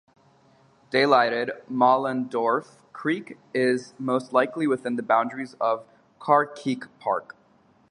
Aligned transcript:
Daylighted 0.89 1.61
Mohlendorph 1.71 2.77
Creek 2.91 3.37
is 3.53 3.93
mostly 3.99 4.65
within 4.65 4.95
the 4.95 5.03
boundaries 5.03 5.55
of 5.61 5.85
Carkeek 6.19 6.87
Park. 6.99 7.35